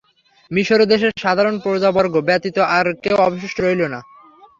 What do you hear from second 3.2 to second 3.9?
অবশিষ্ট রইল